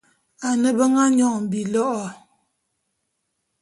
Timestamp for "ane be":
0.47-0.85